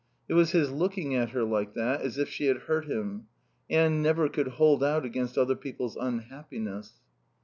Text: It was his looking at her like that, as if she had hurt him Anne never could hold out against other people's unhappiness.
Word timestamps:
It 0.27 0.33
was 0.33 0.49
his 0.49 0.71
looking 0.71 1.13
at 1.13 1.29
her 1.29 1.43
like 1.43 1.75
that, 1.75 2.01
as 2.01 2.17
if 2.17 2.27
she 2.27 2.45
had 2.47 2.61
hurt 2.61 2.85
him 2.85 3.27
Anne 3.69 4.01
never 4.01 4.29
could 4.29 4.47
hold 4.47 4.83
out 4.83 5.05
against 5.05 5.37
other 5.37 5.55
people's 5.55 5.95
unhappiness. 5.95 6.93